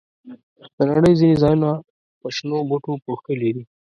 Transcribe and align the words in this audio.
د 0.77 0.79
نړۍ 0.91 1.13
ځینې 1.19 1.35
ځایونه 1.43 1.69
په 2.19 2.27
شنو 2.35 2.57
بوټو 2.69 2.91
پوښلي 3.05 3.49
دي. 3.55 3.63